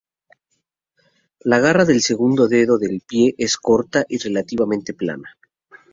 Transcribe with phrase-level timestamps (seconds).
[1.43, 5.37] La garra del segundo dedo del pie es corta y relativamente plana.